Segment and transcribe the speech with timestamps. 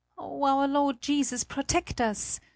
[0.17, 2.39] "Oh, our Lord Jesus protect us!"